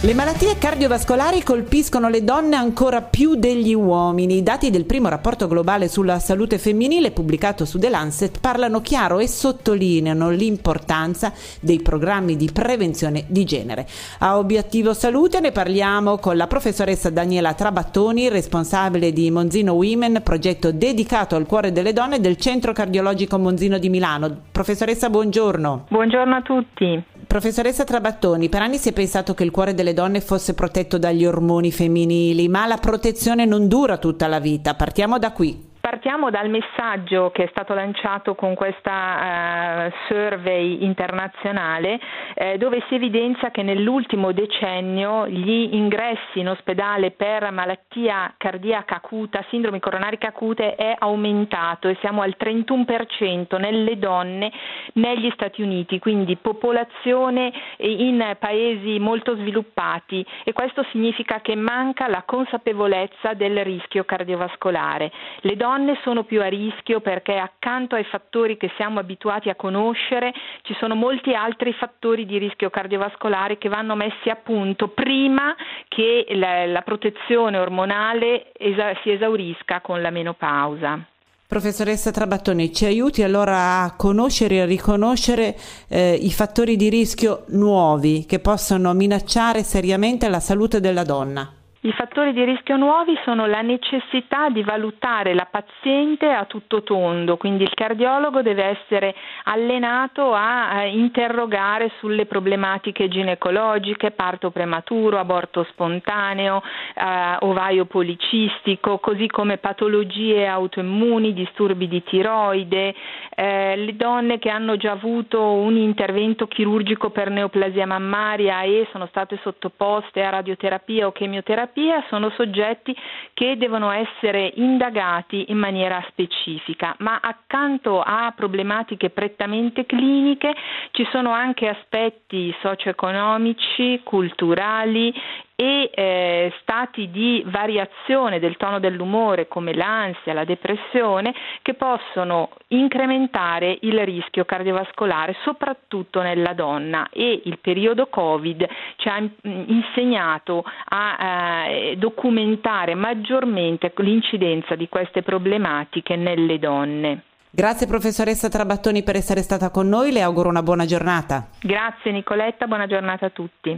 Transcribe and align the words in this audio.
Le 0.00 0.14
malattie 0.14 0.56
cardiovascolari 0.58 1.42
colpiscono 1.42 2.08
le 2.08 2.22
donne 2.22 2.54
ancora 2.54 3.02
più 3.02 3.34
degli 3.34 3.74
uomini. 3.74 4.36
I 4.36 4.42
dati 4.44 4.70
del 4.70 4.84
primo 4.84 5.08
rapporto 5.08 5.48
globale 5.48 5.88
sulla 5.88 6.20
salute 6.20 6.56
femminile 6.58 7.10
pubblicato 7.10 7.64
su 7.64 7.80
The 7.80 7.88
Lancet 7.88 8.38
parlano 8.38 8.80
chiaro 8.80 9.18
e 9.18 9.26
sottolineano 9.26 10.30
l'importanza 10.30 11.32
dei 11.58 11.80
programmi 11.82 12.36
di 12.36 12.48
prevenzione 12.52 13.24
di 13.26 13.42
genere. 13.42 13.88
A 14.20 14.38
Obiettivo 14.38 14.94
Salute 14.94 15.40
ne 15.40 15.50
parliamo 15.50 16.18
con 16.18 16.36
la 16.36 16.46
professoressa 16.46 17.10
Daniela 17.10 17.54
Trabattoni, 17.54 18.28
responsabile 18.28 19.12
di 19.12 19.28
Monzino 19.32 19.72
Women, 19.72 20.20
progetto 20.22 20.70
dedicato 20.70 21.34
al 21.34 21.44
cuore 21.44 21.72
delle 21.72 21.92
donne 21.92 22.20
del 22.20 22.36
Centro 22.36 22.72
Cardiologico 22.72 23.36
Monzino 23.36 23.78
di 23.78 23.88
Milano. 23.88 24.42
Professoressa, 24.52 25.10
buongiorno. 25.10 25.86
Buongiorno 25.88 26.36
a 26.36 26.42
tutti. 26.42 27.04
Professoressa 27.28 27.84
Trabattoni, 27.84 28.48
per 28.48 28.62
anni 28.62 28.78
si 28.78 28.88
è 28.88 28.92
pensato 28.94 29.34
che 29.34 29.44
il 29.44 29.50
cuore 29.50 29.74
delle 29.74 29.92
donne 29.92 30.22
fosse 30.22 30.54
protetto 30.54 30.96
dagli 30.96 31.26
ormoni 31.26 31.70
femminili, 31.70 32.48
ma 32.48 32.66
la 32.66 32.78
protezione 32.78 33.44
non 33.44 33.68
dura 33.68 33.98
tutta 33.98 34.26
la 34.28 34.40
vita. 34.40 34.74
Partiamo 34.74 35.18
da 35.18 35.30
qui. 35.32 35.67
Partiamo 35.90 36.28
dal 36.28 36.50
messaggio 36.50 37.30
che 37.30 37.44
è 37.44 37.48
stato 37.48 37.72
lanciato 37.72 38.34
con 38.34 38.54
questa 38.54 39.86
uh, 39.86 39.92
survey 40.06 40.84
internazionale 40.84 41.98
eh, 42.34 42.58
dove 42.58 42.84
si 42.88 42.94
evidenzia 42.94 43.50
che 43.50 43.62
nell'ultimo 43.62 44.32
decennio 44.32 45.26
gli 45.26 45.70
ingressi 45.72 46.40
in 46.40 46.50
ospedale 46.50 47.12
per 47.12 47.50
malattia 47.52 48.34
cardiaca 48.36 48.96
acuta, 48.96 49.42
sindromi 49.48 49.80
coronariche 49.80 50.26
acute 50.26 50.74
è 50.74 50.94
aumentato 50.98 51.88
e 51.88 51.96
siamo 52.00 52.20
al 52.20 52.36
31% 52.38 53.58
nelle 53.58 53.98
donne 53.98 54.52
negli 54.92 55.30
Stati 55.32 55.62
Uniti, 55.62 55.98
quindi 55.98 56.36
popolazione 56.36 57.50
in 57.78 58.36
paesi 58.38 58.98
molto 58.98 59.36
sviluppati 59.36 60.22
e 60.44 60.52
questo 60.52 60.84
significa 60.90 61.40
che 61.40 61.56
manca 61.56 62.08
la 62.08 62.24
consapevolezza 62.26 63.32
del 63.32 63.64
rischio 63.64 64.04
cardiovascolare. 64.04 65.10
Le 65.40 65.56
donne 65.56 65.76
donne 65.78 65.98
sono 66.02 66.24
più 66.24 66.42
a 66.42 66.48
rischio 66.48 67.00
perché 67.00 67.36
accanto 67.36 67.94
ai 67.94 68.04
fattori 68.04 68.56
che 68.56 68.70
siamo 68.76 68.98
abituati 68.98 69.48
a 69.48 69.54
conoscere 69.54 70.32
ci 70.62 70.74
sono 70.78 70.94
molti 70.94 71.34
altri 71.34 71.72
fattori 71.72 72.26
di 72.26 72.38
rischio 72.38 72.68
cardiovascolare 72.68 73.58
che 73.58 73.68
vanno 73.68 73.94
messi 73.94 74.28
a 74.28 74.36
punto 74.36 74.88
prima 74.88 75.54
che 75.86 76.26
la, 76.30 76.66
la 76.66 76.82
protezione 76.82 77.58
ormonale 77.58 78.52
esa- 78.58 78.94
si 79.02 79.10
esaurisca 79.10 79.80
con 79.80 80.02
la 80.02 80.10
menopausa. 80.10 80.98
Professoressa 81.46 82.10
Trabattoni, 82.10 82.74
ci 82.74 82.84
aiuti 82.84 83.22
allora 83.22 83.80
a 83.80 83.96
conoscere 83.96 84.56
e 84.56 84.60
a 84.60 84.66
riconoscere 84.66 85.56
eh, 85.88 86.12
i 86.12 86.30
fattori 86.30 86.76
di 86.76 86.90
rischio 86.90 87.44
nuovi 87.48 88.26
che 88.26 88.38
possono 88.38 88.92
minacciare 88.92 89.62
seriamente 89.62 90.28
la 90.28 90.40
salute 90.40 90.78
della 90.80 91.04
donna? 91.04 91.57
I 91.88 91.92
fattori 91.92 92.34
di 92.34 92.44
rischio 92.44 92.76
nuovi 92.76 93.18
sono 93.24 93.46
la 93.46 93.62
necessità 93.62 94.50
di 94.50 94.62
valutare 94.62 95.32
la 95.32 95.48
paziente 95.50 96.30
a 96.30 96.44
tutto 96.44 96.82
tondo, 96.82 97.38
quindi 97.38 97.62
il 97.62 97.72
cardiologo 97.72 98.42
deve 98.42 98.64
essere 98.64 99.14
allenato 99.44 100.34
a 100.34 100.84
interrogare 100.84 101.90
sulle 101.98 102.26
problematiche 102.26 103.08
ginecologiche, 103.08 104.10
parto 104.10 104.50
prematuro, 104.50 105.18
aborto 105.18 105.64
spontaneo, 105.70 106.62
eh, 106.94 107.36
ovaio 107.38 107.86
policistico, 107.86 108.98
così 108.98 109.26
come 109.26 109.56
patologie 109.56 110.46
autoimmuni, 110.46 111.32
disturbi 111.32 111.88
di 111.88 112.02
tiroide, 112.02 112.94
eh, 113.38 113.76
le 113.76 113.94
donne 113.94 114.38
che 114.38 114.50
hanno 114.50 114.76
già 114.76 114.92
avuto 114.92 115.40
un 115.40 115.76
intervento 115.76 116.48
chirurgico 116.48 117.10
per 117.10 117.30
neoplasia 117.30 117.86
mammaria 117.86 118.62
e 118.62 118.88
sono 118.90 119.06
state 119.06 119.38
sottoposte 119.42 120.24
a 120.24 120.30
radioterapia 120.30 121.06
o 121.06 121.12
chemioterapia 121.12 121.66
terapia 121.68 122.04
sono 122.08 122.30
soggetti 122.30 122.94
che 123.34 123.56
devono 123.56 123.90
essere 123.90 124.52
indagati 124.56 125.46
in 125.48 125.58
maniera 125.58 126.04
specifica, 126.08 126.94
ma 126.98 127.20
accanto 127.22 128.00
a 128.00 128.32
problematiche 128.36 129.10
prettamente 129.10 129.86
cliniche 129.86 130.54
ci 130.90 131.06
sono 131.10 131.30
anche 131.30 131.68
aspetti 131.68 132.54
socio-economici, 132.60 134.00
culturali 134.04 135.14
e 135.60 135.90
eh, 135.92 136.52
stati 136.60 137.10
di 137.10 137.42
variazione 137.48 138.38
del 138.38 138.56
tono 138.56 138.78
dell'umore 138.78 139.48
come 139.48 139.74
l'ansia, 139.74 140.32
la 140.32 140.44
depressione 140.44 141.34
che 141.62 141.74
possono 141.74 142.50
incrementare 142.68 143.76
il 143.80 143.98
rischio 144.04 144.44
cardiovascolare 144.44 145.34
soprattutto 145.42 146.22
nella 146.22 146.52
donna 146.52 147.08
e 147.10 147.42
il 147.44 147.58
periodo 147.58 148.06
Covid 148.06 148.68
ci 148.98 149.08
ha 149.08 149.20
insegnato 149.42 150.62
a 150.90 151.66
eh, 151.66 151.96
documentare 151.96 152.94
maggiormente 152.94 153.92
l'incidenza 153.96 154.76
di 154.76 154.88
queste 154.88 155.22
problematiche 155.22 156.14
nelle 156.14 156.60
donne. 156.60 157.22
Grazie 157.50 157.88
professoressa 157.88 158.48
Trabattoni 158.48 159.02
per 159.02 159.16
essere 159.16 159.42
stata 159.42 159.70
con 159.70 159.88
noi, 159.88 160.12
le 160.12 160.20
auguro 160.20 160.48
una 160.48 160.62
buona 160.62 160.84
giornata. 160.84 161.48
Grazie 161.60 162.12
Nicoletta, 162.12 162.68
buona 162.68 162.86
giornata 162.86 163.26
a 163.26 163.30
tutti. 163.30 163.76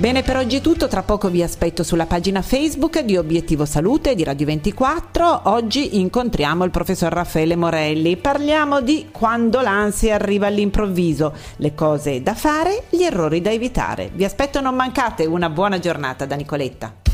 Bene, 0.00 0.22
per 0.22 0.38
oggi 0.38 0.56
è 0.56 0.60
tutto. 0.62 0.88
Tra 0.88 1.02
poco 1.02 1.28
vi 1.28 1.42
aspetto 1.42 1.82
sulla 1.82 2.06
pagina 2.06 2.40
Facebook 2.40 3.00
di 3.00 3.18
Obiettivo 3.18 3.66
Salute 3.66 4.14
di 4.14 4.24
Radio 4.24 4.46
24. 4.46 5.42
Oggi 5.50 5.98
incontriamo 6.00 6.64
il 6.64 6.70
professor 6.70 7.12
Raffaele 7.12 7.54
Morelli. 7.54 8.16
Parliamo 8.16 8.80
di 8.80 9.08
quando 9.12 9.60
l'ansia 9.60 10.14
arriva 10.14 10.46
all'improvviso, 10.46 11.34
le 11.56 11.74
cose 11.74 12.22
da 12.22 12.32
fare, 12.32 12.84
gli 12.88 13.02
errori 13.02 13.42
da 13.42 13.50
evitare. 13.50 14.10
Vi 14.14 14.24
aspetto, 14.24 14.62
non 14.62 14.74
mancate. 14.74 15.26
Una 15.26 15.50
buona 15.50 15.78
giornata 15.78 16.24
da 16.24 16.34
Nicoletta. 16.34 17.09